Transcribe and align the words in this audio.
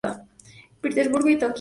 Petersburg 0.81 1.27
y 1.29 1.37
Tokyo. 1.37 1.49